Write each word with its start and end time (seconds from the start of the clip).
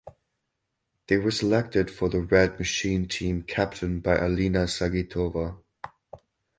They 1.05 1.17
were 1.19 1.29
selected 1.29 1.91
for 1.91 2.09
the 2.09 2.21
Red 2.21 2.57
Machine 2.57 3.07
team 3.07 3.43
captained 3.43 4.01
by 4.01 4.17
Alina 4.17 4.63
Zagitova. 4.63 5.59